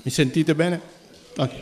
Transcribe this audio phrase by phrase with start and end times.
[0.00, 0.80] Mi sentite bene?
[1.36, 1.60] Okay.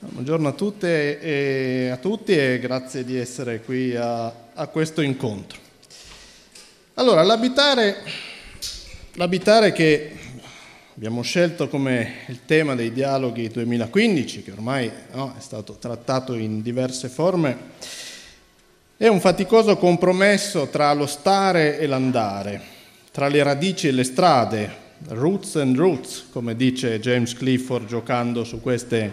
[0.00, 5.56] Buongiorno a tutte e a tutti e grazie di essere qui a, a questo incontro.
[6.94, 8.02] Allora, l'abitare,
[9.12, 10.10] l'abitare che
[10.96, 16.62] abbiamo scelto come il tema dei dialoghi 2015, che ormai no, è stato trattato in
[16.62, 17.56] diverse forme,
[18.96, 22.60] è un faticoso compromesso tra lo stare e l'andare,
[23.12, 28.60] tra le radici e le strade, roots and roots, come dice James Clifford giocando su
[28.60, 29.10] queste,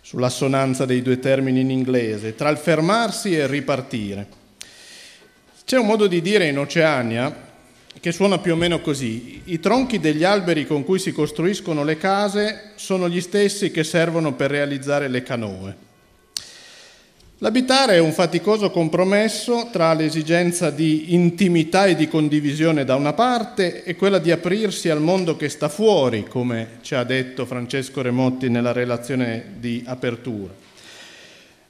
[0.00, 4.26] sull'assonanza dei due termini in inglese, tra il fermarsi e il ripartire.
[5.64, 7.46] C'è un modo di dire in Oceania
[8.00, 9.42] che suona più o meno così.
[9.44, 14.34] I tronchi degli alberi con cui si costruiscono le case sono gli stessi che servono
[14.34, 15.86] per realizzare le canoe.
[17.40, 23.84] L'abitare è un faticoso compromesso tra l'esigenza di intimità e di condivisione da una parte
[23.84, 28.48] e quella di aprirsi al mondo che sta fuori, come ci ha detto Francesco Remotti
[28.48, 30.52] nella relazione di apertura.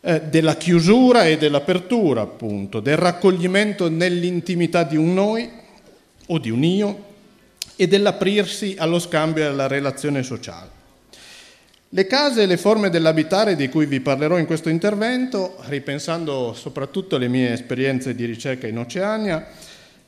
[0.01, 5.51] Eh, della chiusura e dell'apertura, appunto, del raccoglimento nell'intimità di un noi
[6.29, 7.05] o di un io
[7.77, 10.78] e dell'aprirsi allo scambio e alla relazione sociale.
[11.91, 17.17] Le case e le forme dell'abitare di cui vi parlerò in questo intervento, ripensando soprattutto
[17.17, 19.47] alle mie esperienze di ricerca in Oceania,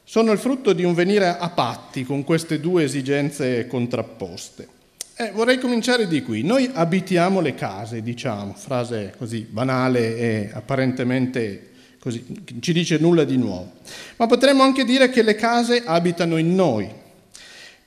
[0.05, 4.69] sono il frutto di un venire a patti con queste due esigenze contrapposte.
[5.17, 6.43] Eh, vorrei cominciare di qui.
[6.43, 12.23] Noi abitiamo le case, diciamo, frase così banale e apparentemente così,
[12.61, 13.73] ci dice nulla di nuovo.
[14.17, 17.00] Ma potremmo anche dire che le case abitano in noi,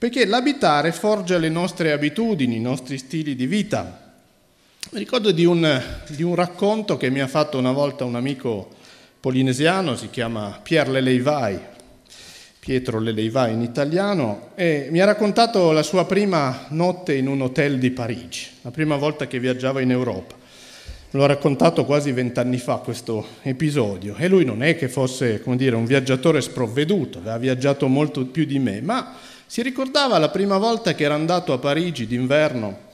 [0.03, 4.17] perché l'abitare forgia le nostre abitudini, i nostri stili di vita.
[4.89, 8.67] Mi ricordo di un, di un racconto che mi ha fatto una volta un amico
[9.21, 11.57] polinesiano, si chiama Pierre Leleivai,
[12.59, 17.79] Pietro Leleivai in italiano, e mi ha raccontato la sua prima notte in un hotel
[17.79, 20.35] di Parigi, la prima volta che viaggiava in Europa.
[21.11, 25.85] L'ho raccontato quasi vent'anni fa questo episodio e lui non è che fosse, dire, un
[25.85, 31.03] viaggiatore sprovveduto, aveva viaggiato molto più di me, ma si ricordava la prima volta che
[31.03, 32.85] era andato a Parigi d'inverno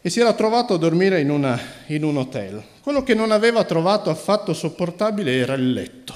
[0.00, 2.62] e si era trovato a dormire in, una, in un hotel.
[2.80, 6.14] Quello che non aveva trovato affatto sopportabile era il letto.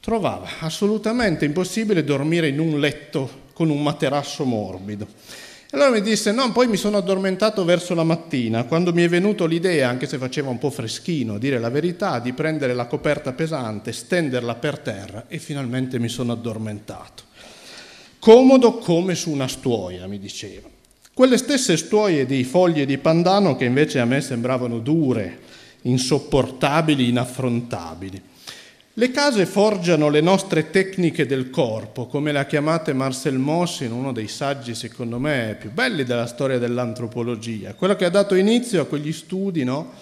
[0.00, 5.06] Trovava assolutamente impossibile dormire in un letto con un materasso morbido.
[5.06, 9.08] E allora mi disse, no, poi mi sono addormentato verso la mattina, quando mi è
[9.08, 13.32] venuto l'idea, anche se faceva un po' freschino, dire la verità, di prendere la coperta
[13.32, 17.28] pesante, stenderla per terra e finalmente mi sono addormentato
[18.20, 20.68] comodo come su una stuoia, mi diceva.
[21.12, 25.38] Quelle stesse stuoie di foglie di pandano che invece a me sembravano dure,
[25.82, 28.22] insopportabili, inaffrontabili.
[28.94, 33.92] Le case forgiano le nostre tecniche del corpo, come le ha chiamate Marcel Moss in
[33.92, 38.82] uno dei saggi, secondo me, più belli della storia dell'antropologia, quello che ha dato inizio
[38.82, 39.92] a quegli studi no,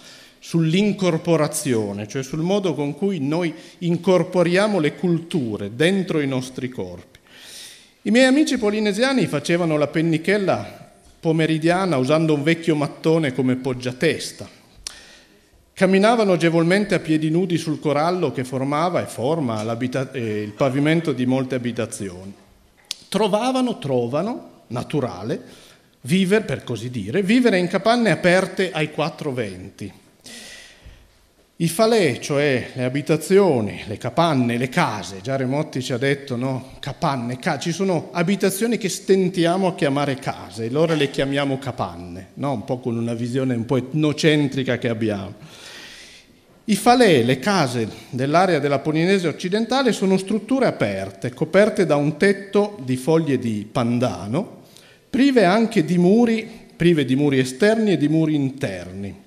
[0.41, 7.18] sull'incorporazione, cioè sul modo con cui noi incorporiamo le culture dentro i nostri corpi.
[8.09, 14.49] I miei amici polinesiani facevano la pennichella pomeridiana usando un vecchio mattone come poggiatesta.
[15.75, 19.63] Camminavano agevolmente a piedi nudi sul corallo che formava e forma
[20.13, 22.33] eh, il pavimento di molte abitazioni.
[23.11, 25.43] Trovavano, trovano, naturale,
[26.01, 29.93] vivere, per così dire, vivere in capanne aperte ai quattro venti,
[31.61, 36.75] i falè, cioè le abitazioni, le capanne, le case, già Remotti ci ha detto, no?
[36.79, 42.29] Capanne, ca- ci sono abitazioni che stentiamo a chiamare case, e loro le chiamiamo capanne,
[42.35, 42.53] no?
[42.53, 45.35] Un po' con una visione un po' etnocentrica che abbiamo.
[46.67, 52.79] I falè, le case dell'area della Polinesia occidentale, sono strutture aperte, coperte da un tetto
[52.85, 54.63] di foglie di pandano,
[55.11, 59.27] prive anche di muri, prive di muri esterni e di muri interni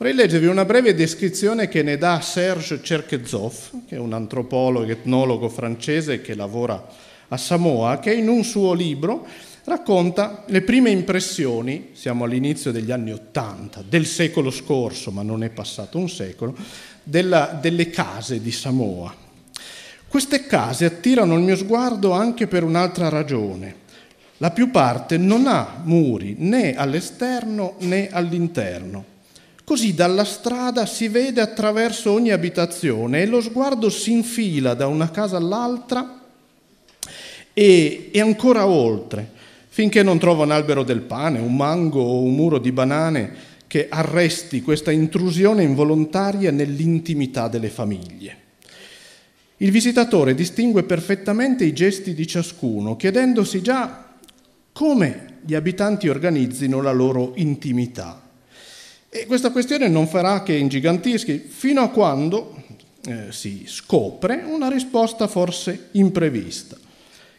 [0.00, 4.92] Vorrei leggervi una breve descrizione che ne dà Serge Cherkezov, che è un antropologo e
[4.92, 6.88] etnologo francese che lavora
[7.28, 9.26] a Samoa, che in un suo libro
[9.64, 15.50] racconta le prime impressioni, siamo all'inizio degli anni Ottanta, del secolo scorso, ma non è
[15.50, 16.56] passato un secolo,
[17.02, 19.14] della, delle case di Samoa.
[20.08, 23.74] Queste case attirano il mio sguardo anche per un'altra ragione.
[24.38, 29.18] La più parte non ha muri né all'esterno né all'interno
[29.70, 35.12] Così dalla strada si vede attraverso ogni abitazione e lo sguardo si infila da una
[35.12, 36.22] casa all'altra
[37.52, 39.30] e, e ancora oltre,
[39.68, 43.32] finché non trova un albero del pane, un mango o un muro di banane
[43.68, 48.36] che arresti questa intrusione involontaria nell'intimità delle famiglie.
[49.58, 54.14] Il visitatore distingue perfettamente i gesti di ciascuno, chiedendosi già
[54.72, 58.29] come gli abitanti organizzino la loro intimità.
[59.12, 62.62] E questa questione non farà che ingigantischi fino a quando
[63.06, 66.76] eh, si scopre una risposta forse imprevista.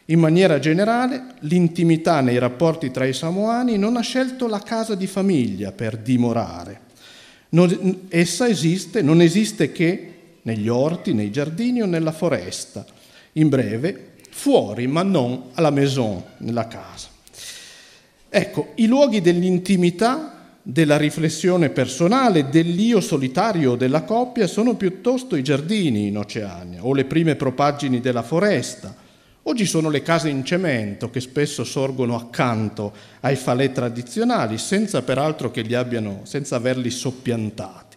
[0.06, 5.06] In maniera generale, l'intimità nei rapporti tra i samoani non ha scelto la casa di
[5.06, 6.80] famiglia per dimorare.
[7.50, 12.84] Non, essa esiste, non esiste che negli orti, nei giardini o nella foresta.
[13.32, 17.08] In breve, fuori, ma non alla maison, nella casa.
[18.28, 20.31] Ecco, i luoghi dell'intimità
[20.62, 27.04] della riflessione personale, dell'io solitario della coppia sono piuttosto i giardini in Oceania o le
[27.04, 28.94] prime propaggini della foresta.
[29.44, 35.50] Oggi sono le case in cemento che spesso sorgono accanto ai falè tradizionali senza peraltro
[35.50, 37.96] che li abbiano, senza averli soppiantati.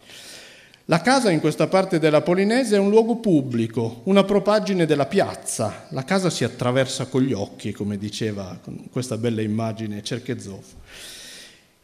[0.86, 5.86] La casa in questa parte della Polinesia è un luogo pubblico, una propaggine della piazza.
[5.90, 10.74] La casa si attraversa con gli occhi, come diceva con questa bella immagine Cerchezoff.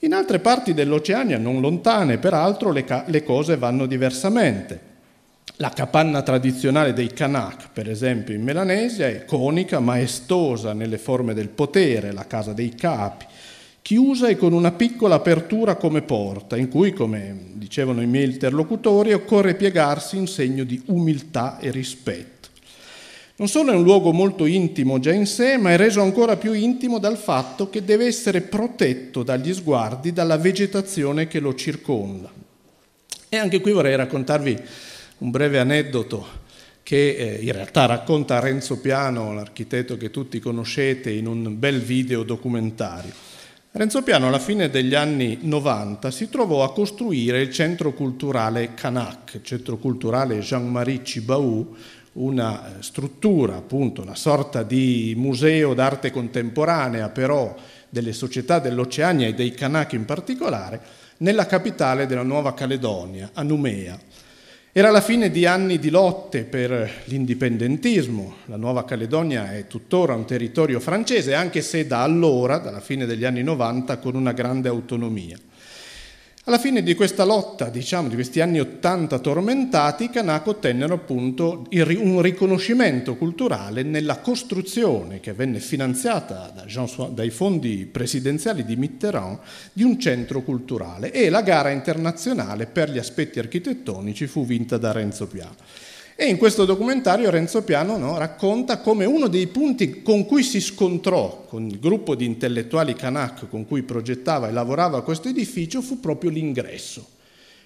[0.03, 4.89] In altre parti dell'Oceania, non lontane peraltro, le, ca- le cose vanno diversamente.
[5.57, 11.49] La capanna tradizionale dei Kanak, per esempio in Melanesia, è conica, maestosa nelle forme del
[11.49, 13.25] potere, la casa dei capi,
[13.83, 19.13] chiusa e con una piccola apertura come porta, in cui, come dicevano i miei interlocutori,
[19.13, 22.40] occorre piegarsi in segno di umiltà e rispetto.
[23.41, 26.53] Non solo è un luogo molto intimo già in sé, ma è reso ancora più
[26.53, 32.31] intimo dal fatto che deve essere protetto dagli sguardi, dalla vegetazione che lo circonda.
[33.27, 34.55] E anche qui vorrei raccontarvi
[35.17, 36.23] un breve aneddoto
[36.83, 42.21] che eh, in realtà racconta Renzo Piano, l'architetto che tutti conoscete, in un bel video
[42.21, 43.11] documentario.
[43.71, 49.41] Renzo Piano alla fine degli anni 90 si trovò a costruire il centro culturale Canac,
[49.41, 51.75] centro culturale Jean-Marie Cibaou,
[52.13, 57.55] una struttura, appunto, una sorta di museo d'arte contemporanea, però
[57.89, 60.81] delle società dell'Oceania e dei Kanak in particolare,
[61.17, 63.99] nella capitale della Nuova Caledonia, a Numea.
[64.73, 68.35] Era la fine di anni di lotte per l'indipendentismo.
[68.45, 73.25] La Nuova Caledonia è tuttora un territorio francese, anche se da allora, dalla fine degli
[73.25, 75.37] anni 90, con una grande autonomia.
[76.45, 82.19] Alla fine di questa lotta, diciamo, di questi anni Ottanta tormentati, Kanak ottennero appunto un
[82.19, 86.65] riconoscimento culturale nella costruzione che venne finanziata da
[87.09, 89.37] dai fondi presidenziali di Mitterrand
[89.71, 94.91] di un centro culturale e la gara internazionale per gli aspetti architettonici fu vinta da
[94.91, 95.55] Renzo Piano.
[96.21, 100.61] E in questo documentario Renzo Piano no, racconta come uno dei punti con cui si
[100.61, 105.99] scontrò con il gruppo di intellettuali Kanak con cui progettava e lavorava questo edificio fu
[105.99, 107.03] proprio l'ingresso.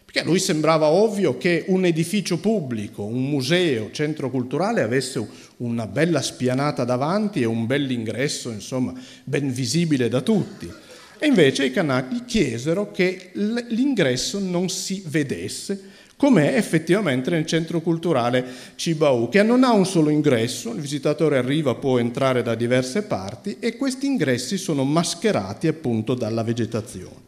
[0.05, 5.85] Perché a lui sembrava ovvio che un edificio pubblico, un museo, centro culturale avesse una
[5.85, 8.93] bella spianata davanti e un bell'ingresso, insomma,
[9.25, 10.71] ben visibile da tutti.
[11.19, 17.81] E invece i Kanak gli chiesero che l'ingresso non si vedesse com'è effettivamente nel centro
[17.81, 18.45] culturale
[18.75, 23.57] Cibau, che non ha un solo ingresso, il visitatore arriva, può entrare da diverse parti
[23.59, 27.23] e questi ingressi sono mascherati appunto dalla vegetazione.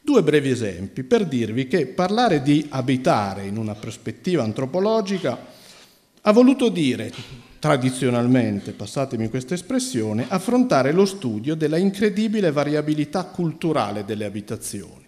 [0.00, 5.52] Due brevi esempi per dirvi che parlare di abitare in una prospettiva antropologica
[6.20, 7.10] ha voluto dire,
[7.58, 15.03] tradizionalmente, passatemi questa espressione, affrontare lo studio della incredibile variabilità culturale delle abitazioni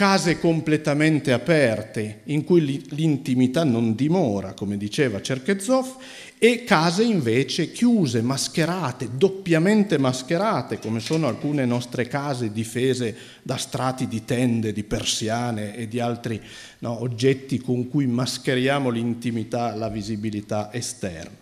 [0.00, 5.96] case completamente aperte in cui l'intimità non dimora, come diceva Cerchezov,
[6.38, 14.08] e case invece chiuse, mascherate, doppiamente mascherate, come sono alcune nostre case difese da strati
[14.08, 16.40] di tende, di persiane e di altri
[16.78, 21.36] no, oggetti con cui mascheriamo l'intimità, la visibilità esterna.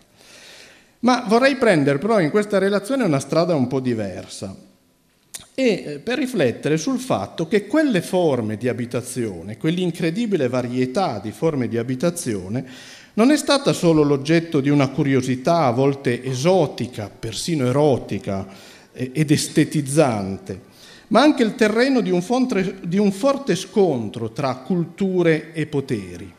[0.99, 4.67] Ma vorrei prendere però in questa relazione una strada un po' diversa
[5.59, 11.67] e eh, per riflettere sul fatto che quelle forme di abitazione, quell'incredibile varietà di forme
[11.67, 12.65] di abitazione,
[13.15, 18.47] non è stata solo l'oggetto di una curiosità a volte esotica, persino erotica
[18.93, 20.61] ed estetizzante,
[21.07, 26.33] ma anche il terreno di un, fonte, di un forte scontro tra culture e poteri.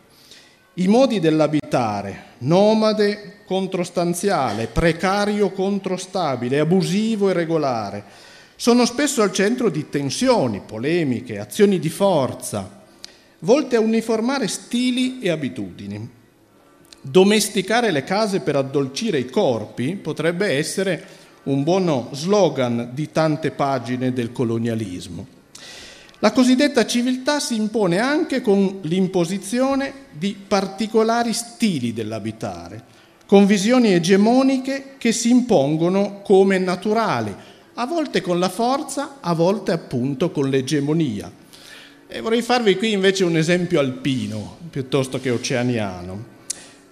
[0.74, 8.28] I modi dell'abitare, nomade contro stanziale, precario contro stabile, abusivo e regolare,
[8.60, 12.82] sono spesso al centro di tensioni, polemiche, azioni di forza,
[13.38, 16.06] volte a uniformare stili e abitudini.
[17.00, 21.06] Domesticare le case per addolcire i corpi potrebbe essere
[21.44, 25.26] un buono slogan di tante pagine del colonialismo.
[26.18, 32.84] La cosiddetta civiltà si impone anche con l'imposizione di particolari stili dell'abitare,
[33.24, 37.34] con visioni egemoniche che si impongono come naturali,
[37.80, 41.32] a volte con la forza, a volte appunto con l'egemonia.
[42.06, 46.38] E vorrei farvi qui invece un esempio alpino piuttosto che oceaniano.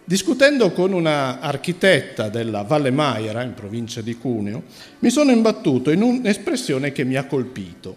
[0.03, 4.63] Discutendo con una architetta della Valle Maira, in provincia di Cuneo,
[5.01, 7.97] mi sono imbattuto in un'espressione che mi ha colpito.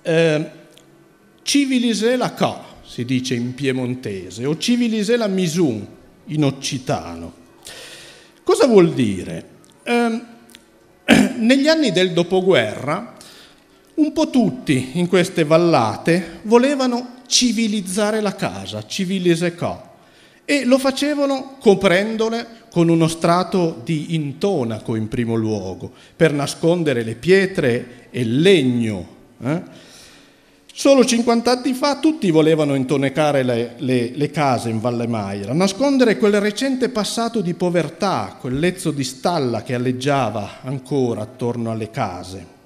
[0.00, 0.50] Eh,
[1.42, 5.86] civilisé la ca, si dice in piemontese, o civilisé la misun
[6.24, 7.34] in occitano.
[8.42, 9.48] Cosa vuol dire?
[9.82, 10.29] Eh,
[11.40, 13.16] negli anni del dopoguerra,
[13.94, 19.88] un po' tutti in queste vallate volevano civilizzare la casa, civilisé ca
[20.44, 27.14] e lo facevano coprendole con uno strato di intonaco in primo luogo, per nascondere le
[27.14, 29.06] pietre e il legno.
[29.42, 29.62] Eh?
[30.72, 36.16] Solo 50 anni fa tutti volevano intonecare le, le, le, case in Valle Maira, nascondere
[36.16, 42.58] quel recente passato di povertà, quel lezzo di stalla che alleggiava ancora attorno alle case.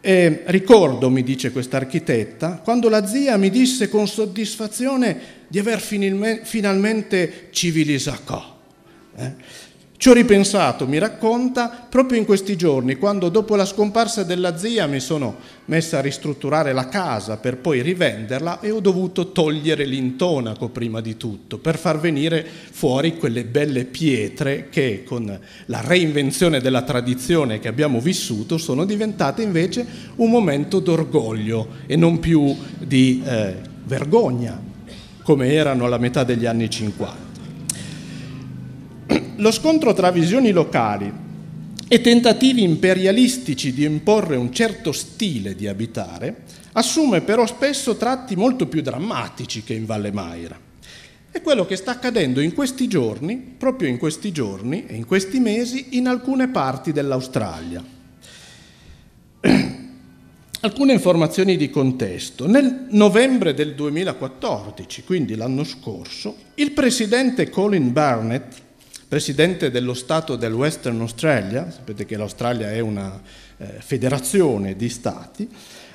[0.00, 5.80] E ricordo, mi dice questa architetta, quando la zia mi disse con soddisfazione di aver
[5.80, 8.54] finalmente civilizzato.
[9.16, 9.32] Eh?
[9.98, 14.86] Ci ho ripensato, mi racconta, proprio in questi giorni, quando dopo la scomparsa della zia
[14.86, 15.36] mi sono
[15.66, 21.16] messa a ristrutturare la casa per poi rivenderla e ho dovuto togliere l'intonaco prima di
[21.16, 27.68] tutto, per far venire fuori quelle belle pietre che con la reinvenzione della tradizione che
[27.68, 29.86] abbiamo vissuto sono diventate invece
[30.16, 34.60] un momento d'orgoglio e non più di eh, vergogna,
[35.22, 37.25] come erano alla metà degli anni 50.
[39.36, 41.12] Lo scontro tra visioni locali
[41.88, 48.66] e tentativi imperialistici di imporre un certo stile di abitare assume però spesso tratti molto
[48.66, 50.58] più drammatici che in Valle Maira.
[51.30, 55.38] È quello che sta accadendo in questi giorni, proprio in questi giorni e in questi
[55.38, 57.84] mesi, in alcune parti dell'Australia.
[60.60, 62.46] Alcune informazioni di contesto.
[62.48, 68.64] Nel novembre del 2014, quindi l'anno scorso, il presidente Colin Barnett,
[69.08, 73.20] presidente dello Stato del Western Australia, sapete che l'Australia è una
[73.58, 75.48] eh, federazione di stati,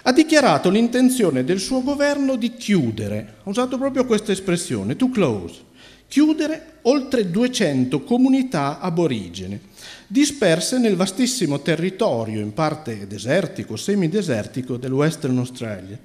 [0.03, 5.59] ha dichiarato l'intenzione del suo governo di chiudere, ha usato proprio questa espressione, to close,
[6.07, 9.69] chiudere oltre 200 comunità aborigene
[10.11, 15.97] disperse nel vastissimo territorio, in parte desertico, semidesertico, del Western Australia,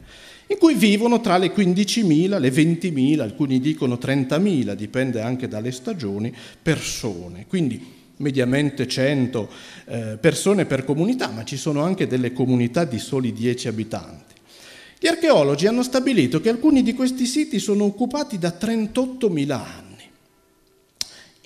[0.49, 6.33] in cui vivono tra le 15.000, le 20.000, alcuni dicono 30.000, dipende anche dalle stagioni,
[6.62, 7.47] persone.
[7.49, 9.49] Quindi mediamente 100
[9.87, 14.35] eh, persone per comunità, ma ci sono anche delle comunità di soli 10 abitanti.
[14.99, 19.86] Gli archeologi hanno stabilito che alcuni di questi siti sono occupati da 38.000 anni.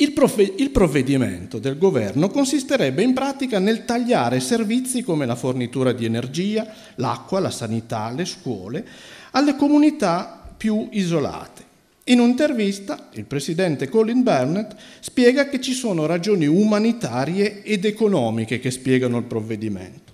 [0.01, 5.93] Il, prove- il, provvedimento del governo consisterebbe in pratica nel tagliare servizi come la fornitura
[5.93, 8.87] di energia, l'acqua, la sanità, le scuole
[9.33, 11.69] alle comunità più isolate.
[12.05, 18.71] In un'intervista il presidente Colin Burnett spiega che ci sono ragioni umanitarie ed economiche che
[18.71, 20.09] spiegano il provvedimento.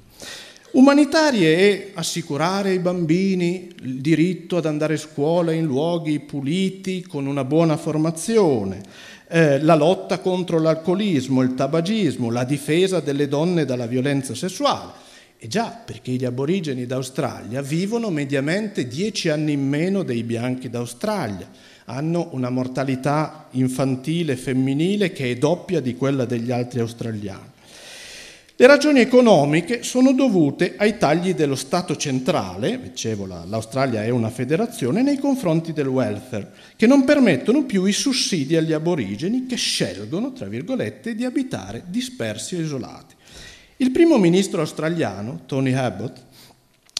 [0.72, 7.24] Umanitarie è assicurare ai bambini il diritto ad andare a scuola in luoghi puliti, con
[7.24, 8.82] una buona formazione,
[9.28, 15.04] eh, la lotta contro l'alcolismo, il tabagismo, la difesa delle donne dalla violenza sessuale.
[15.38, 21.48] E già, perché gli aborigeni d'Australia vivono mediamente dieci anni in meno dei bianchi d'Australia,
[21.86, 27.54] hanno una mortalità infantile femminile che è doppia di quella degli altri australiani.
[28.58, 35.02] Le ragioni economiche sono dovute ai tagli dello Stato centrale, dicevo l'Australia è una federazione,
[35.02, 40.46] nei confronti del welfare, che non permettono più i sussidi agli aborigeni che scelgono, tra
[40.46, 43.14] virgolette, di abitare dispersi e isolati.
[43.76, 46.22] Il primo ministro australiano, Tony Abbott,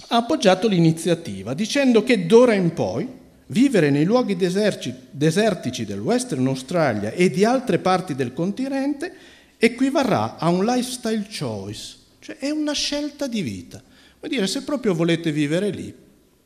[0.08, 3.08] ha appoggiato l'iniziativa dicendo che d'ora in poi
[3.46, 9.34] vivere nei luoghi desertici del Western Australia e di altre parti del continente
[9.66, 13.82] equivarrà a un lifestyle choice, cioè è una scelta di vita.
[14.18, 15.94] Vuol dire, se proprio volete vivere lì,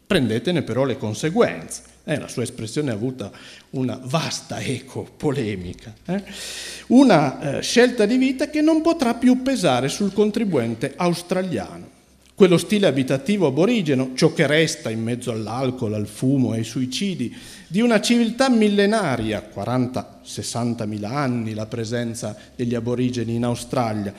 [0.06, 1.82] prendetene però le conseguenze.
[2.04, 3.32] Eh, la sua espressione ha avuto
[3.70, 5.94] una vasta eco polemica.
[6.06, 6.24] Eh?
[6.88, 11.98] Una eh, scelta di vita che non potrà più pesare sul contribuente australiano.
[12.40, 17.36] Quello stile abitativo aborigeno, ciò che resta in mezzo all'alcol, al fumo e ai suicidi,
[17.66, 24.14] di una civiltà millenaria, 40-60 mila anni la presenza degli aborigeni in Australia,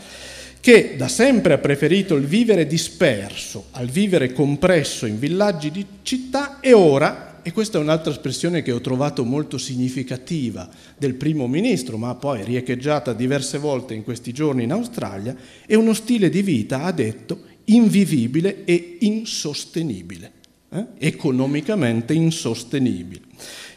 [0.60, 6.60] che da sempre ha preferito il vivere disperso al vivere compresso in villaggi di città
[6.60, 11.98] e ora e questa è un'altra espressione che ho trovato molto significativa del primo ministro,
[11.98, 15.36] ma poi riecheggiata diverse volte in questi giorni in Australia,
[15.66, 20.32] è uno stile di vita, ha detto, invivibile e insostenibile,
[20.70, 20.86] eh?
[21.00, 23.22] economicamente insostenibile.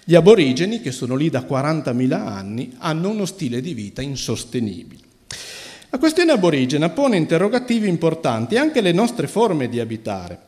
[0.04, 5.02] Gli aborigeni, che sono lì da 40.000 anni, hanno uno stile di vita insostenibile.
[5.90, 10.38] La questione aborigena pone interrogativi importanti anche le nostre forme di abitare.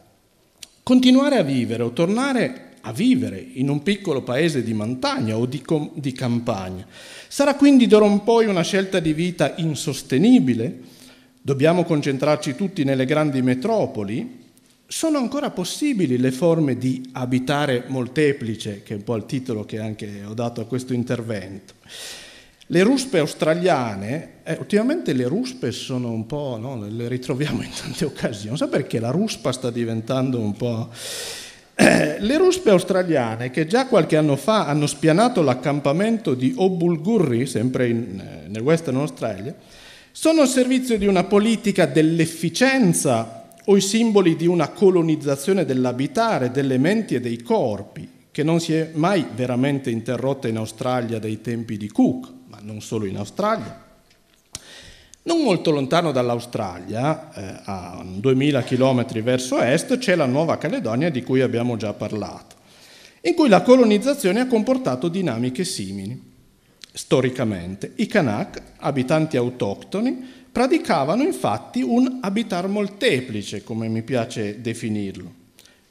[0.82, 5.60] Continuare a vivere o tornare a vivere in un piccolo paese di montagna o di,
[5.62, 6.86] com- di campagna
[7.28, 10.94] sarà quindi d'ora in poi una scelta di vita insostenibile?
[11.46, 14.46] Dobbiamo concentrarci tutti nelle grandi metropoli?
[14.84, 19.78] Sono ancora possibili le forme di abitare molteplice, che è un po' il titolo che
[19.78, 21.74] anche ho dato a questo intervento?
[22.66, 28.04] Le ruspe australiane, eh, ultimamente le ruspe sono un po', no, le ritroviamo in tante
[28.04, 30.88] occasioni, non so perché la ruspa sta diventando un po'...
[31.76, 37.86] Eh, le ruspe australiane, che già qualche anno fa hanno spianato l'accampamento di Obulgurri, sempre
[37.86, 39.54] in, eh, nel Western Australia,
[40.18, 46.78] sono al servizio di una politica dell'efficienza o i simboli di una colonizzazione dell'abitare, delle
[46.78, 51.76] menti e dei corpi, che non si è mai veramente interrotta in Australia dai tempi
[51.76, 53.84] di Cook ma non solo in Australia.
[55.24, 61.22] Non molto lontano dall'Australia, eh, a 2000 km verso est, c'è la Nuova Caledonia di
[61.22, 62.56] cui abbiamo già parlato,
[63.20, 66.35] in cui la colonizzazione ha comportato dinamiche simili.
[66.96, 70.18] Storicamente, i Kanak, abitanti autoctoni,
[70.50, 75.44] praticavano infatti un abitar molteplice, come mi piace definirlo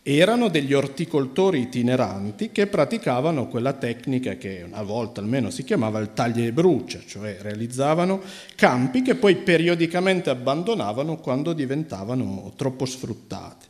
[0.07, 6.13] erano degli orticoltori itineranti che praticavano quella tecnica che una volta almeno si chiamava il
[6.13, 8.21] taglia e brucia, cioè realizzavano
[8.55, 13.65] campi che poi periodicamente abbandonavano quando diventavano troppo sfruttati.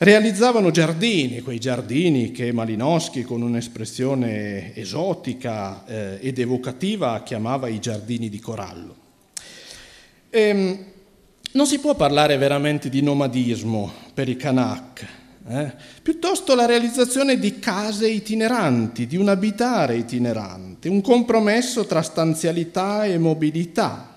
[0.00, 8.28] Realizzavano giardini, quei giardini che Malinowski con un'espressione esotica eh, ed evocativa chiamava i giardini
[8.28, 8.94] di corallo.
[10.30, 10.84] E, ehm,
[11.50, 15.06] non si può parlare veramente di nomadismo per i Kanak,
[15.48, 15.72] eh?
[16.00, 23.18] piuttosto la realizzazione di case itineranti, di un abitare itinerante, un compromesso tra stanzialità e
[23.18, 24.07] mobilità.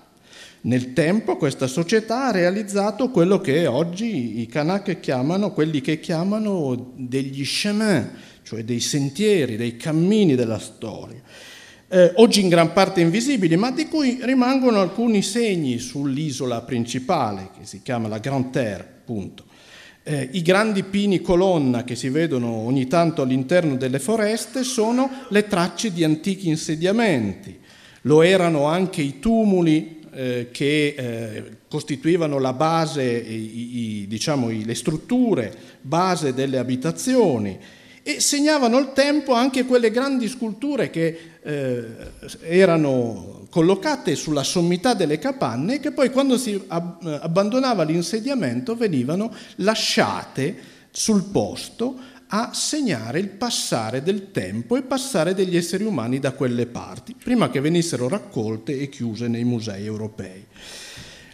[0.64, 6.92] Nel tempo questa società ha realizzato quello che oggi i Kanak chiamano, quelli che chiamano
[6.96, 8.10] degli chemin,
[8.44, 11.20] cioè dei sentieri, dei cammini della storia.
[11.88, 17.66] Eh, oggi in gran parte invisibili, ma di cui rimangono alcuni segni sull'isola principale, che
[17.66, 19.44] si chiama la Grande Terre, appunto.
[20.04, 25.48] Eh, I grandi pini colonna che si vedono ogni tanto all'interno delle foreste sono le
[25.48, 27.58] tracce di antichi insediamenti.
[28.02, 34.64] Lo erano anche i tumuli eh, che eh, costituivano la base, i, i, diciamo, i,
[34.64, 37.58] le strutture base delle abitazioni
[38.04, 41.84] e segnavano il tempo anche quelle grandi sculture che eh,
[42.40, 50.70] erano collocate sulla sommità delle capanne che poi quando si ab- abbandonava l'insediamento venivano lasciate
[50.90, 51.96] sul posto
[52.34, 57.50] a segnare il passare del tempo e passare degli esseri umani da quelle parti, prima
[57.50, 60.46] che venissero raccolte e chiuse nei musei europei.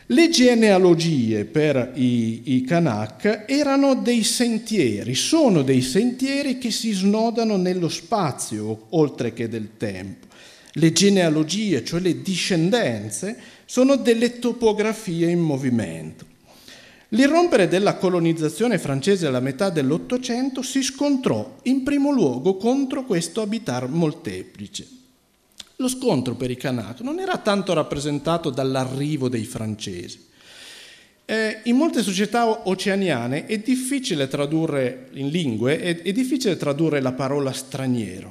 [0.06, 7.56] Le genealogie per i, i Kanak erano dei sentieri, sono dei sentieri che si snodano
[7.56, 10.26] nello spazio oltre che del tempo.
[10.72, 16.37] Le genealogie, cioè le discendenze, sono delle topografie in movimento.
[17.12, 23.88] L'irrompere della colonizzazione francese alla metà dell'Ottocento si scontrò in primo luogo contro questo abitar
[23.88, 24.86] molteplice.
[25.76, 30.26] Lo scontro per i Kanak non era tanto rappresentato dall'arrivo dei francesi.
[31.24, 37.12] Eh, in molte società oceaniane è difficile tradurre in lingue, è, è difficile tradurre la
[37.12, 38.30] parola straniero.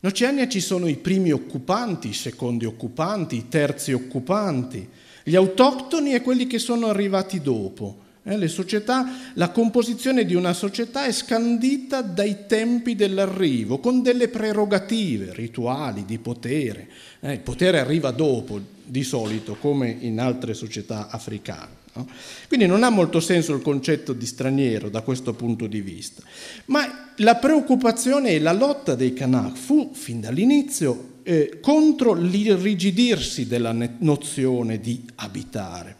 [0.00, 4.88] In Oceania ci sono i primi occupanti, i secondi occupanti, i terzi occupanti,
[5.24, 8.10] gli autoctoni e quelli che sono arrivati dopo.
[8.24, 15.32] Eh, società, la composizione di una società è scandita dai tempi dell'arrivo, con delle prerogative
[15.34, 16.88] rituali di potere.
[17.20, 21.80] Eh, il potere arriva dopo, di solito, come in altre società africane.
[21.94, 22.06] No?
[22.46, 26.22] Quindi non ha molto senso il concetto di straniero da questo punto di vista.
[26.66, 33.74] Ma la preoccupazione e la lotta dei Kanak fu, fin dall'inizio, eh, contro l'irrigidirsi della
[33.98, 35.96] nozione di abitare.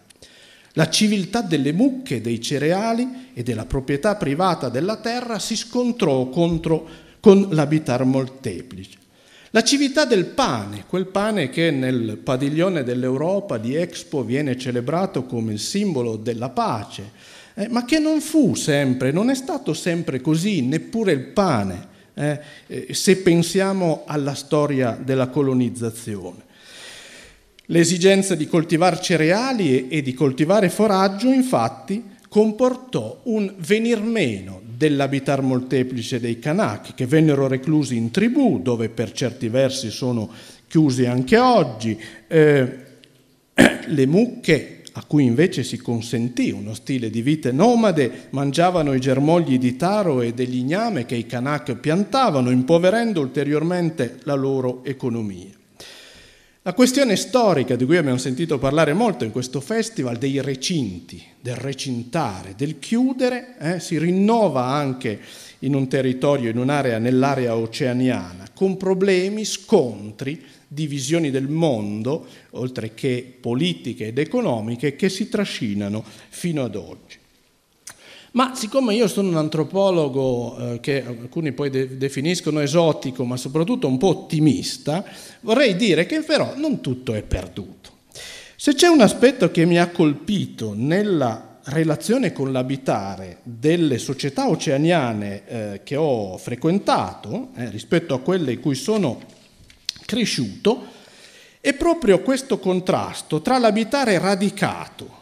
[0.75, 6.89] La civiltà delle mucche, dei cereali e della proprietà privata della terra si scontrò contro,
[7.21, 8.99] con l'abitar molteplice.
[9.51, 15.53] La civiltà del pane, quel pane che nel padiglione dell'Europa di Expo viene celebrato come
[15.53, 17.11] il simbolo della pace,
[17.53, 22.41] eh, ma che non fu sempre, non è stato sempre così, neppure il pane eh,
[22.67, 26.51] eh, se pensiamo alla storia della colonizzazione.
[27.73, 36.21] L'esigenza di coltivare cereali e, di coltivare foraggio, infatti, comportò un venir meno dell'abitar molteplice
[36.21, 40.29] dei Kanak, che vennero reclusi in tribù, dove per certi versi sono
[40.69, 41.99] chiusi anche oggi.
[42.29, 42.77] Eh,
[43.87, 49.59] le mucche a cui invece si consentì uno stile di vita nomade, mangiavano i germogli
[49.59, 55.61] di taro e degli igname che i Kanak piantavano, impoverendo ulteriormente la loro economia.
[56.65, 61.57] La questione storica di cui abbiamo sentito parlare molto in questo festival, dei recinti, del
[61.57, 65.19] recintare, del chiudere, eh, si rinnova anche
[65.61, 72.95] in un territorio, in un'area, nell'area oceaniana, con problemi, scontri di visioni del mondo, oltre
[72.95, 77.19] che politiche ed economiche, che si trascinano fino ad oggi.
[78.33, 83.87] Ma siccome io sono un antropologo eh, che alcuni poi de- definiscono esotico, ma soprattutto
[83.87, 85.05] un po' ottimista,
[85.41, 87.91] vorrei dire che però non tutto è perduto.
[88.57, 95.43] Se c'è un aspetto che mi ha colpito nella relazione con l'abitare delle società oceaniane
[95.47, 99.21] eh, che ho frequentato, eh, rispetto a quelle in cui sono
[100.07, 100.87] cresciuto,
[101.61, 105.21] è proprio questo contrasto tra l'abitare radicato,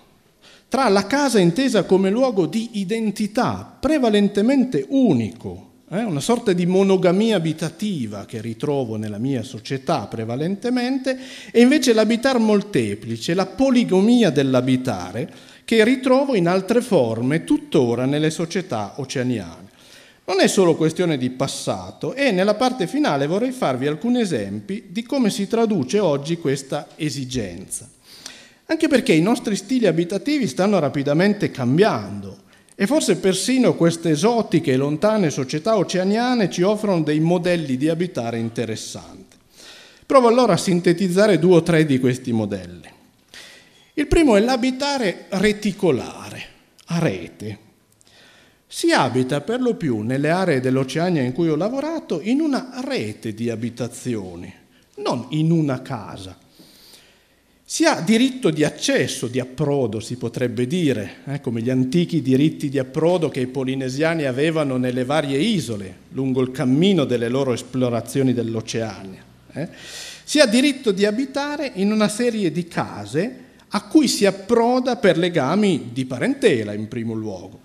[0.71, 7.35] tra la casa intesa come luogo di identità prevalentemente unico, eh, una sorta di monogamia
[7.35, 11.19] abitativa che ritrovo nella mia società prevalentemente,
[11.51, 15.29] e invece l'abitar molteplice, la poligamia dell'abitare,
[15.65, 19.69] che ritrovo in altre forme tuttora nelle società oceaniane.
[20.27, 25.03] Non è solo questione di passato e nella parte finale vorrei farvi alcuni esempi di
[25.03, 27.89] come si traduce oggi questa esigenza
[28.71, 32.39] anche perché i nostri stili abitativi stanno rapidamente cambiando
[32.77, 38.39] e forse persino queste esotiche e lontane società oceaniane ci offrono dei modelli di abitare
[38.39, 39.37] interessanti.
[40.07, 42.89] Provo allora a sintetizzare due o tre di questi modelli.
[43.95, 46.43] Il primo è l'abitare reticolare,
[46.87, 47.59] a rete.
[48.69, 53.35] Si abita per lo più nelle aree dell'Oceania in cui ho lavorato in una rete
[53.35, 54.53] di abitazioni,
[54.99, 56.39] non in una casa
[57.73, 62.69] si ha diritto di accesso, di approdo, si potrebbe dire, eh, come gli antichi diritti
[62.69, 68.35] di approdo che i polinesiani avevano nelle varie isole lungo il cammino delle loro esplorazioni
[68.35, 69.23] dell'Oceania.
[69.53, 69.69] Eh.
[70.25, 73.37] Si ha diritto di abitare in una serie di case
[73.69, 77.61] a cui si approda per legami di parentela in primo luogo.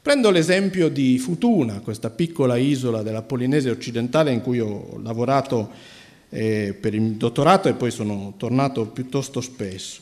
[0.00, 5.98] Prendo l'esempio di Futuna, questa piccola isola della Polinesia occidentale in cui ho lavorato
[6.30, 10.00] eh, per il dottorato e poi sono tornato piuttosto spesso.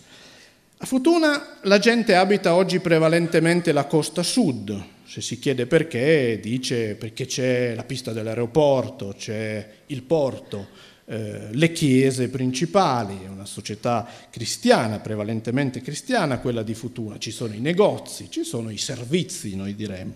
[0.79, 6.95] A Futuna la gente abita oggi prevalentemente la costa sud, se si chiede perché, dice
[6.95, 10.69] perché c'è la pista dell'aeroporto, c'è il porto,
[11.07, 17.55] eh, le chiese principali, è una società cristiana, prevalentemente cristiana quella di Futuna, ci sono
[17.55, 20.15] i negozi, ci sono i servizi, noi diremmo.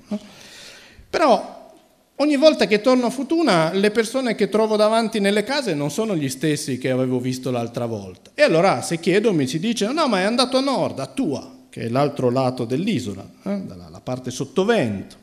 [1.11, 1.62] Però
[2.23, 6.15] Ogni volta che torno a Futuna, le persone che trovo davanti nelle case non sono
[6.15, 8.31] gli stessi che avevo visto l'altra volta.
[8.35, 11.53] E allora, se chiedo, mi si dice: no, ma è andato a nord, a Tua,
[11.69, 15.17] che è l'altro lato dell'isola, eh, la parte sottovento.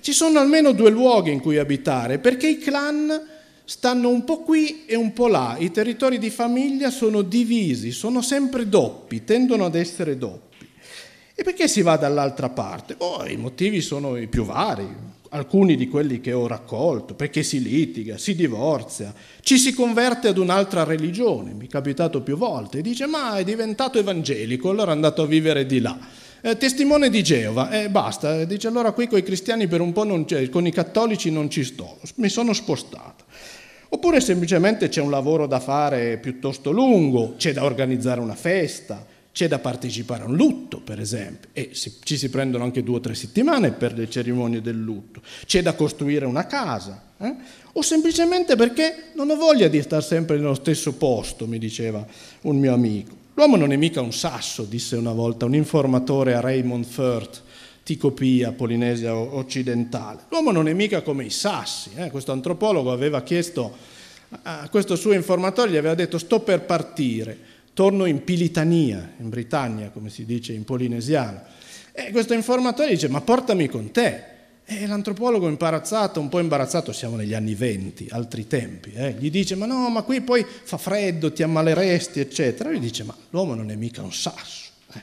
[0.00, 3.28] Ci sono almeno due luoghi in cui abitare, perché i clan
[3.64, 5.54] stanno un po' qui e un po' là.
[5.60, 10.68] I territori di famiglia sono divisi, sono sempre doppi, tendono ad essere doppi.
[11.36, 12.96] E perché si va dall'altra parte?
[12.98, 17.60] Oh, I motivi sono i più vari alcuni di quelli che ho raccolto, perché si
[17.60, 22.82] litiga, si divorzia, ci si converte ad un'altra religione, mi è capitato più volte, e
[22.82, 25.98] dice ma è diventato evangelico, allora è andato a vivere di là.
[26.40, 29.92] Eh, testimone di Geova, e eh, basta, dice allora qui con i cristiani per un
[29.92, 33.24] po' non c'è, con i cattolici non ci sto, mi sono spostato.
[33.88, 39.48] Oppure semplicemente c'è un lavoro da fare piuttosto lungo, c'è da organizzare una festa, c'è
[39.48, 43.16] da partecipare a un lutto, per esempio, e ci si prendono anche due o tre
[43.16, 47.34] settimane per le cerimonie del lutto, c'è da costruire una casa, eh?
[47.72, 52.06] o semplicemente perché non ho voglia di stare sempre nello stesso posto, mi diceva
[52.42, 53.22] un mio amico.
[53.34, 57.42] L'uomo non è mica un sasso, disse una volta un informatore a Raymond Firth,
[57.82, 60.26] Ticopia, Polinesia occidentale.
[60.28, 61.90] L'uomo non è mica come i sassi.
[61.96, 62.12] Eh?
[62.12, 63.76] Questo antropologo aveva chiesto
[64.42, 69.90] a questo suo informatore, gli aveva detto sto per partire torno in Pilitania, in Britannia,
[69.90, 71.42] come si dice in polinesiano.
[71.92, 74.32] E questo informatore dice, ma portami con te.
[74.64, 79.14] E l'antropologo imbarazzato, un po' imbarazzato, siamo negli anni venti, altri tempi, eh?
[79.18, 82.70] gli dice, ma no, ma qui poi fa freddo, ti ammaleresti, eccetera.
[82.70, 84.70] E gli dice, ma l'uomo non è mica un sasso.
[84.94, 85.02] Eh?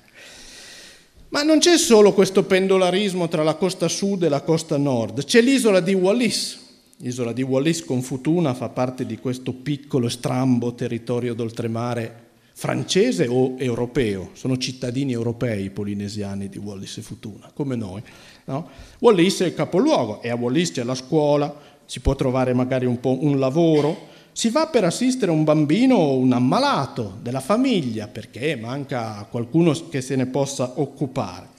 [1.30, 5.42] Ma non c'è solo questo pendolarismo tra la costa sud e la costa nord, c'è
[5.42, 6.60] l'isola di Wallis,
[7.04, 13.56] L'isola di Wallis con Futuna fa parte di questo piccolo strambo territorio d'oltremare francese o
[13.58, 18.02] europeo, sono cittadini europei i polinesiani di Wallis e Futuna, come noi.
[18.46, 18.70] No?
[19.00, 21.54] Wallis è il capoluogo e a Wallis c'è la scuola,
[21.86, 26.32] si può trovare magari un un lavoro, si va per assistere un bambino o un
[26.32, 31.50] ammalato della famiglia perché manca qualcuno che se ne possa occupare.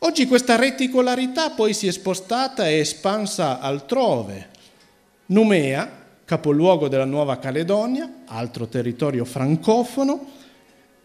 [0.00, 4.48] Oggi questa reticolarità poi si è spostata e espansa altrove.
[5.26, 10.26] Numea, capoluogo della Nuova Caledonia, altro territorio francofono.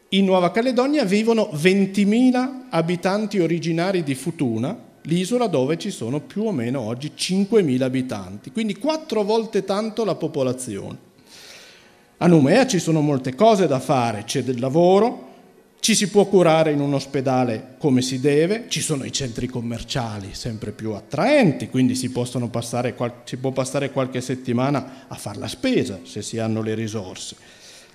[0.09, 6.51] In Nuova Caledonia vivono 20.000 abitanti originari di Futuna, l'isola dove ci sono più o
[6.51, 10.97] meno oggi 5.000 abitanti, quindi quattro volte tanto la popolazione.
[12.17, 15.32] A Numea ci sono molte cose da fare, c'è del lavoro,
[15.83, 20.29] ci si può curare in un ospedale come si deve, ci sono i centri commerciali
[20.31, 25.99] sempre più attraenti, quindi si, passare, si può passare qualche settimana a fare la spesa
[26.05, 27.35] se si hanno le risorse.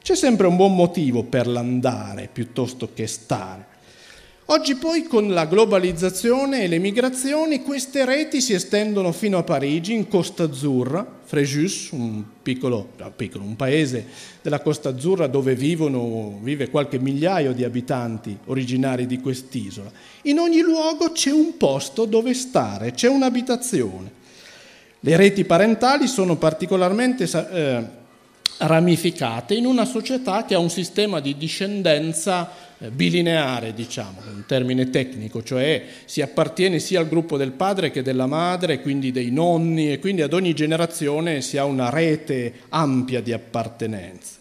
[0.02, 3.64] C'è sempre un buon motivo per l'andare piuttosto che stare.
[4.50, 9.92] Oggi poi con la globalizzazione e le migrazioni queste reti si estendono fino a Parigi,
[9.92, 14.06] in Costa Azzurra, Fréjus, un piccolo, piccolo, un paese
[14.40, 19.92] della Costa Azzurra dove vivono, vive qualche migliaio di abitanti originari di quest'isola.
[20.22, 24.10] In ogni luogo c'è un posto dove stare, c'è un'abitazione.
[25.00, 27.84] Le reti parentali sono particolarmente eh,
[28.60, 35.42] ramificate in una società che ha un sistema di discendenza bilineare, diciamo, un termine tecnico,
[35.42, 39.98] cioè si appartiene sia al gruppo del padre che della madre, quindi dei nonni, e
[39.98, 44.36] quindi ad ogni generazione si ha una rete ampia di appartenenze.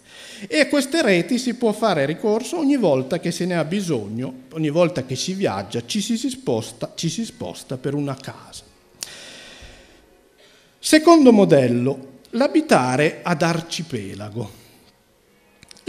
[0.47, 4.41] E a queste reti si può fare ricorso ogni volta che se ne ha bisogno,
[4.52, 8.63] ogni volta che si viaggia, ci si sposta, ci si sposta per una casa.
[10.78, 14.65] Secondo modello, l'abitare ad arcipelago.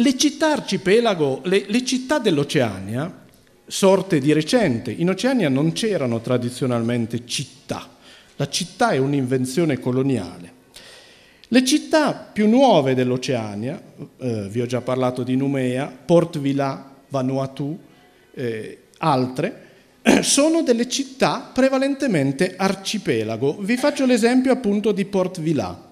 [0.00, 3.26] Le città arcipelago, le, le città dell'Oceania,
[3.66, 7.88] sorte di recente, in Oceania non c'erano tradizionalmente città,
[8.36, 10.52] la città è un'invenzione coloniale.
[11.48, 13.82] Le città più nuove dell'Oceania,
[14.18, 17.76] eh, vi ho già parlato di Numea, Port Vila, Vanuatu,
[18.34, 19.62] eh, altre,
[20.22, 23.56] sono delle città prevalentemente arcipelago.
[23.58, 25.87] Vi faccio l'esempio appunto di Port Vila,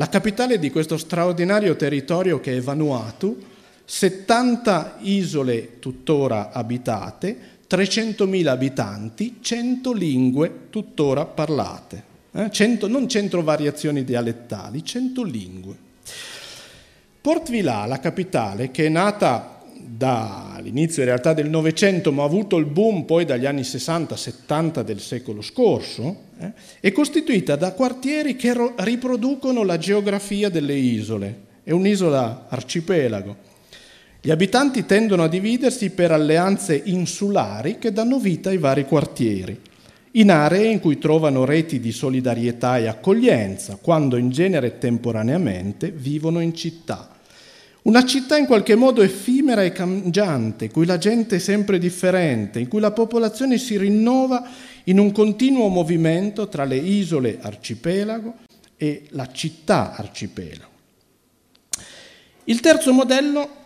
[0.00, 3.38] la capitale di questo straordinario territorio che è Vanuatu,
[3.84, 12.02] 70 isole tuttora abitate, 300.000 abitanti, 100 lingue tuttora parlate.
[12.32, 12.50] Eh?
[12.50, 15.76] 100, non 100 variazioni dialettali, 100 lingue.
[17.20, 19.59] Port Vila, la capitale, che è nata
[20.00, 24.98] dall'inizio in realtà del Novecento, ma ha avuto il boom poi dagli anni 60-70 del
[24.98, 31.48] secolo scorso, eh, è costituita da quartieri che riproducono la geografia delle isole.
[31.62, 33.48] È un'isola arcipelago
[34.22, 39.58] gli abitanti tendono a dividersi per alleanze insulari che danno vita ai vari quartieri,
[40.12, 46.40] in aree in cui trovano reti di solidarietà e accoglienza, quando in genere temporaneamente vivono
[46.40, 47.16] in città.
[47.82, 52.68] Una città in qualche modo effimera e cangiante, cui la gente è sempre differente, in
[52.68, 54.46] cui la popolazione si rinnova
[54.84, 58.34] in un continuo movimento tra le isole arcipelago
[58.76, 60.68] e la città arcipelago.
[62.44, 63.58] Il terzo modello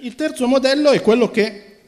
[0.00, 1.78] Il terzo modello è quello che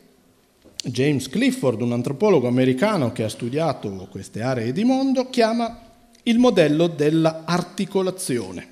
[0.84, 5.89] James Clifford, un antropologo americano che ha studiato queste aree di mondo, chiama
[6.24, 8.68] il modello dell'articolazione.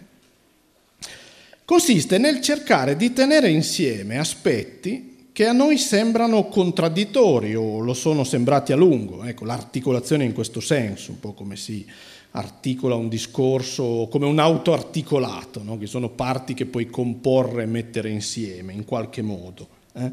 [1.64, 8.24] Consiste nel cercare di tenere insieme aspetti che a noi sembrano contraddittori o lo sono
[8.24, 9.22] sembrati a lungo.
[9.24, 11.86] Ecco, l'articolazione in questo senso, un po' come si
[12.32, 15.78] articola un discorso come un autoarticolato, no?
[15.78, 19.68] che sono parti che puoi comporre e mettere insieme in qualche modo.
[19.94, 20.10] Eh?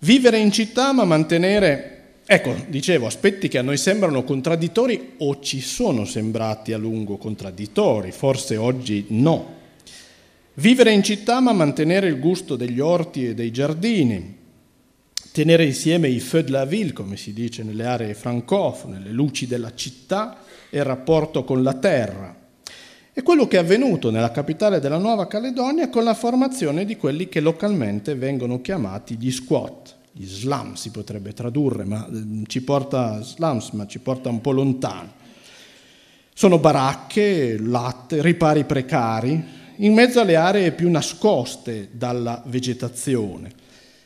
[0.00, 1.97] Vivere in città ma mantenere,
[2.30, 8.12] ecco, dicevo, aspetti che a noi sembrano contraddittori o ci sono sembrati a lungo contraddittori,
[8.12, 9.56] forse oggi no.
[10.54, 14.36] Vivere in città ma mantenere il gusto degli orti e dei giardini,
[15.32, 19.46] tenere insieme i feux de la ville, come si dice nelle aree francofone, le luci
[19.46, 20.38] della città,
[20.68, 22.36] e il rapporto con la terra.
[23.12, 27.28] È quello che è avvenuto nella capitale della Nuova Caledonia con la formazione di quelli
[27.28, 33.22] che localmente vengono chiamati gli squat, gli slam si potrebbe tradurre, ma mm, ci porta
[33.22, 35.12] slums, ma ci porta un po' lontano.
[36.32, 39.44] Sono baracche, latte, ripari precari,
[39.76, 43.52] in mezzo alle aree più nascoste dalla vegetazione.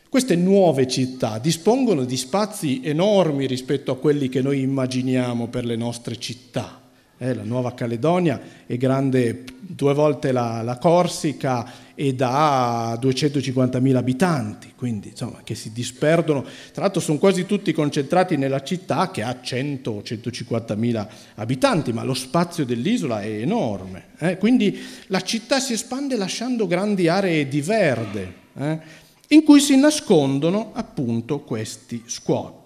[0.08, 5.76] Queste nuove città dispongono di spazi enormi rispetto a quelli che noi immaginiamo per le
[5.76, 6.81] nostre città.
[7.22, 14.72] Eh, la Nuova Caledonia è grande due volte la, la Corsica ed ha 250.000 abitanti,
[14.74, 16.42] quindi insomma che si disperdono.
[16.72, 21.06] Tra l'altro sono quasi tutti concentrati nella città che ha 100-150.000
[21.36, 24.06] abitanti, ma lo spazio dell'isola è enorme.
[24.18, 24.36] Eh?
[24.38, 28.34] Quindi la città si espande lasciando grandi aree di verde.
[28.58, 29.00] Eh?
[29.32, 32.61] in cui si nascondono appunto questi squat.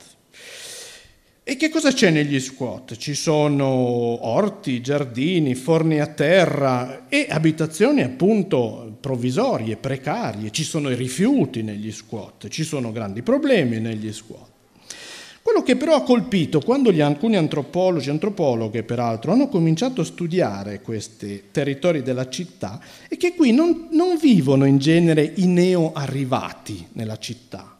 [1.49, 2.97] E che cosa c'è negli squat?
[2.97, 10.97] Ci sono orti, giardini, forni a terra e abitazioni appunto provvisorie, precarie, ci sono i
[10.97, 14.49] rifiuti negli squat, ci sono grandi problemi negli squat.
[15.41, 20.83] Quello che però ha colpito quando gli, alcuni antropologi, antropologhe peraltro, hanno cominciato a studiare
[20.83, 27.19] questi territori della città è che qui non, non vivono in genere i neoarrivati nella
[27.19, 27.76] città?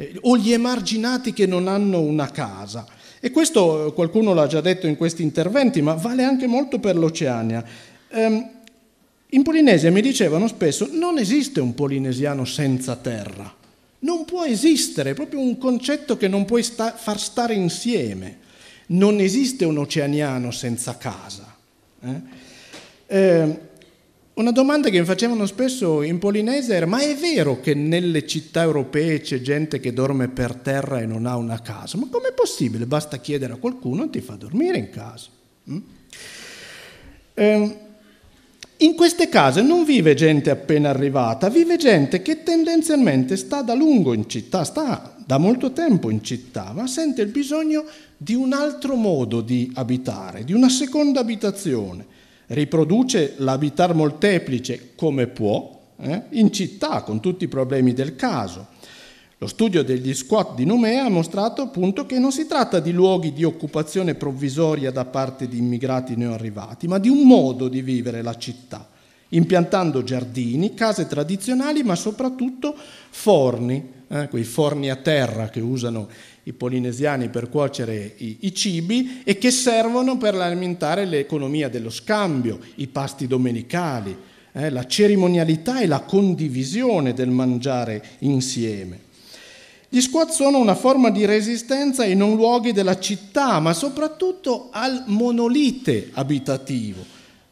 [0.00, 2.86] Eh, o gli emarginati che non hanno una casa.
[3.20, 6.96] E questo eh, qualcuno l'ha già detto in questi interventi, ma vale anche molto per
[6.96, 7.62] l'Oceania.
[8.12, 8.50] Um,
[9.32, 13.54] in Polinesia mi dicevano spesso non esiste un polinesiano senza terra.
[14.00, 18.38] Non può esistere, è proprio un concetto che non puoi sta- far stare insieme.
[18.86, 21.54] Non esiste un oceaniano senza casa.
[22.02, 22.20] Eh?
[23.06, 23.60] Eh,
[24.34, 28.62] una domanda che mi facevano spesso in Polinesia era: ma è vero che nelle città
[28.62, 31.98] europee c'è gente che dorme per terra e non ha una casa?
[31.98, 32.86] Ma com'è possibile?
[32.86, 35.28] Basta chiedere a qualcuno e ti fa dormire in casa.
[35.70, 35.78] Mm?
[37.34, 37.76] Eh,
[38.78, 44.14] in queste case non vive gente appena arrivata, vive gente che tendenzialmente sta da lungo
[44.14, 47.84] in città, sta da molto tempo in città, ma sente il bisogno
[48.16, 52.06] di un altro modo di abitare, di una seconda abitazione.
[52.52, 58.66] Riproduce l'abitar molteplice come può, eh, in città, con tutti i problemi del caso.
[59.38, 63.32] Lo studio degli squat di Numea ha mostrato appunto che non si tratta di luoghi
[63.32, 68.36] di occupazione provvisoria da parte di immigrati neoarrivati, ma di un modo di vivere la
[68.36, 68.84] città,
[69.28, 72.74] impiantando giardini, case tradizionali, ma soprattutto
[73.10, 76.08] forni, eh, quei forni a terra che usano
[76.44, 82.58] i polinesiani per cuocere i, i, cibi e che servono per alimentare l'economia dello scambio,
[82.76, 84.16] i pasti domenicali,
[84.52, 89.08] eh, la cerimonialità e la condivisione del mangiare insieme.
[89.92, 95.02] Gli squat sono una forma di resistenza ai non luoghi della città, ma soprattutto al
[95.06, 97.04] monolite abitativo,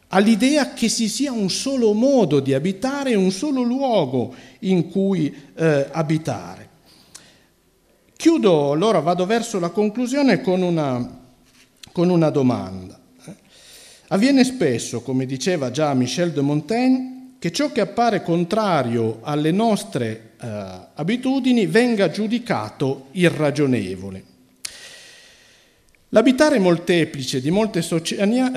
[0.09, 5.89] all'idea che si sia un solo modo di abitare, un solo luogo in cui eh,
[5.91, 6.68] abitare.
[8.19, 11.09] Chiudo, allora vado verso la conclusione con una,
[11.93, 12.99] con una domanda.
[14.09, 20.33] Avviene spesso, come diceva già Michel de Montaigne, che ciò che appare contrario alle nostre
[20.37, 20.49] eh,
[20.95, 24.25] abitudini venga giudicato irragionevole.
[26.13, 27.85] L'abitare molteplice di molte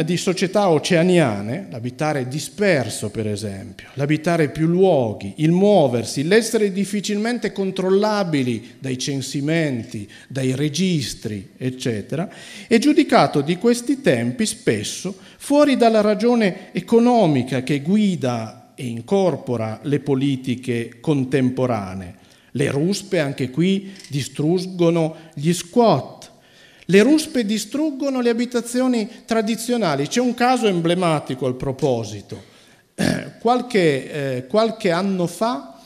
[0.05, 8.75] di società oceaniane, l'abitare disperso per esempio, l'abitare più luoghi, il muoversi, l'essere difficilmente controllabili
[8.79, 12.29] dai censimenti, dai registri, eccetera,
[12.67, 19.99] è giudicato di questi tempi spesso fuori dalla ragione economica che guida e incorpora le
[19.99, 22.15] politiche contemporanee.
[22.51, 26.30] Le ruspe anche qui distruggono gli squat.
[26.91, 30.09] Le ruspe distruggono le abitazioni tradizionali.
[30.09, 32.49] C'è un caso emblematico al proposito.
[33.39, 35.79] qualche, eh, qualche anno fa,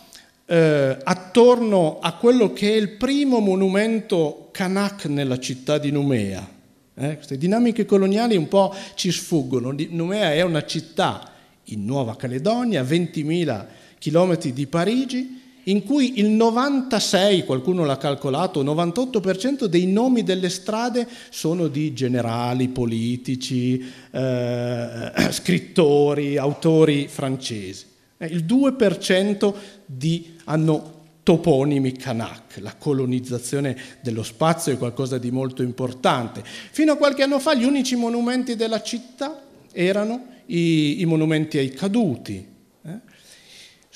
[0.47, 6.49] eh, attorno a quello che è il primo monumento Kanak nella città di Numea,
[6.95, 9.75] eh, queste dinamiche coloniali un po' ci sfuggono.
[9.89, 11.29] Numea è una città
[11.65, 13.67] in Nuova Caledonia, a 20.000
[13.99, 21.07] chilometri di Parigi, in cui il 96, qualcuno l'ha calcolato, 98% dei nomi delle strade
[21.29, 27.85] sono di generali, politici, eh, scrittori, autori francesi.
[28.17, 29.53] Eh, il 2%
[29.85, 36.43] di, hanno toponimi Kanak, la colonizzazione dello spazio è qualcosa di molto importante.
[36.45, 39.41] Fino a qualche anno fa gli unici monumenti della città
[39.71, 42.53] erano i, i monumenti ai caduti?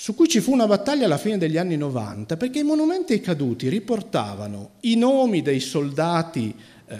[0.01, 3.19] Su cui ci fu una battaglia alla fine degli anni 90, perché i monumenti ai
[3.19, 6.55] caduti riportavano i nomi dei soldati
[6.87, 6.95] eh,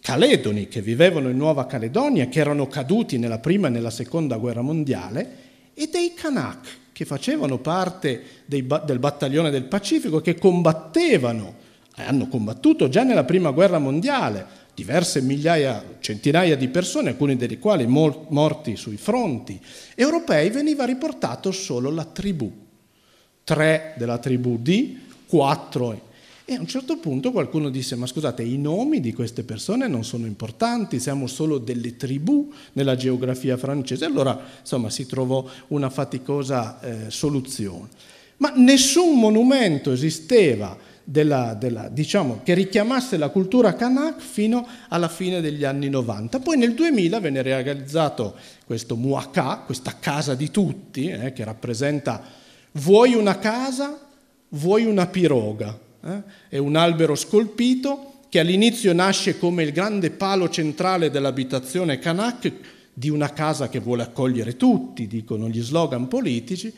[0.00, 4.62] caledoni che vivevano in Nuova Caledonia, che erano caduti nella prima e nella seconda guerra
[4.62, 5.30] mondiale,
[5.74, 11.54] e dei Kanak, che facevano parte dei, del battaglione del Pacifico, che combattevano,
[11.96, 17.86] hanno combattuto già nella prima guerra mondiale, diverse migliaia, centinaia di persone, alcuni dei quali
[17.86, 19.60] morti sui fronti
[19.94, 22.50] europei, veniva riportato solo la tribù.
[23.44, 24.96] tre della tribù D,
[25.26, 26.10] quattro
[26.44, 30.04] e a un certo punto qualcuno disse, ma scusate, i nomi di queste persone non
[30.04, 34.04] sono importanti, siamo solo delle tribù nella geografia francese.
[34.04, 37.88] Allora, insomma, si trovò una faticosa eh, soluzione.
[38.38, 40.76] Ma nessun monumento esisteva
[41.12, 46.40] della, della, diciamo, che richiamasse la cultura kanak fino alla fine degli anni 90.
[46.40, 48.34] Poi nel 2000 venne realizzato
[48.64, 52.22] questo Muaka, questa casa di tutti, eh, che rappresenta
[52.72, 53.98] vuoi una casa,
[54.48, 56.22] vuoi una piroga eh?
[56.48, 62.52] È un albero scolpito che all'inizio nasce come il grande palo centrale dell'abitazione Kanak
[62.92, 66.72] di una casa che vuole accogliere tutti, dicono gli slogan politici.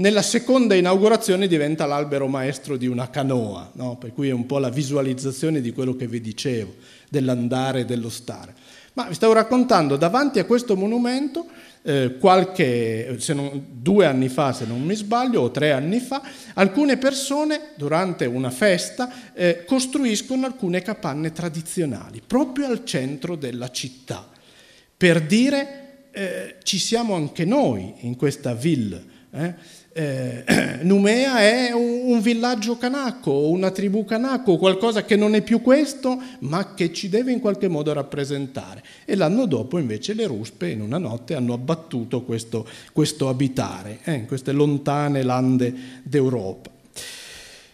[0.00, 3.98] Nella seconda inaugurazione diventa l'albero maestro di una canoa, no?
[3.98, 6.76] per cui è un po' la visualizzazione di quello che vi dicevo,
[7.10, 8.54] dell'andare e dello stare.
[8.94, 11.44] Ma vi stavo raccontando, davanti a questo monumento
[11.82, 16.22] eh, qualche, non, due anni fa, se non mi sbaglio, o tre anni fa,
[16.54, 24.26] alcune persone durante una festa eh, costruiscono alcune capanne tradizionali proprio al centro della città,
[24.96, 29.18] per dire eh, ci siamo anche noi in questa ville.
[29.32, 29.54] Eh
[29.92, 30.44] eh,
[30.82, 36.20] Numea è un, un villaggio canacco, una tribù canacco, qualcosa che non è più questo,
[36.40, 38.82] ma che ci deve in qualche modo rappresentare.
[39.04, 44.12] E l'anno dopo invece le ruspe in una notte hanno abbattuto questo, questo abitare eh,
[44.12, 46.70] in queste lontane lande d'Europa.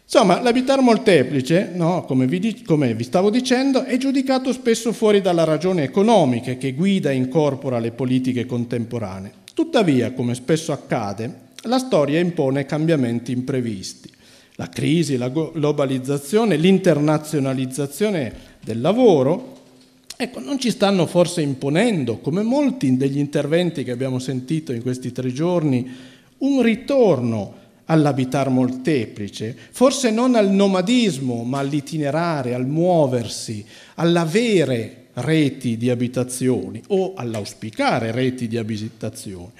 [0.09, 5.43] Insomma, l'abitare molteplice, no, come, vi, come, vi, stavo dicendo, è giudicato spesso fuori dalla
[5.43, 9.33] ragione economica che guida e incorpora le politiche contemporanee.
[9.53, 14.11] Tuttavia, come spesso accade, la storia impone cambiamenti imprevisti.
[14.57, 18.33] La crisi, la globalizzazione, l'internazionalizzazione
[18.65, 19.55] del lavoro,
[20.17, 25.13] ecco, non ci stanno forse imponendo, come molti degli interventi che abbiamo sentito in questi
[25.13, 25.89] tre giorni,
[26.39, 33.65] un ritorno all'abitar molteplice, forse non al nomadismo, ma all'itinerare, al muoversi,
[33.97, 39.51] all'avere reti di abitazioni o all'auspicare reti di abitazioni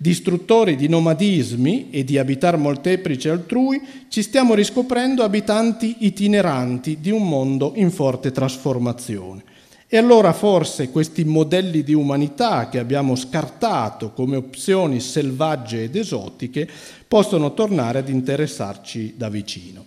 [0.00, 7.28] distruttori di nomadismi e di abitar molteplici altrui, ci stiamo riscoprendo abitanti itineranti di un
[7.28, 9.42] mondo in forte trasformazione.
[9.88, 16.68] E allora forse questi modelli di umanità che abbiamo scartato come opzioni selvagge ed esotiche
[17.08, 19.86] possono tornare ad interessarci da vicino.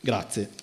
[0.00, 0.57] Grazie.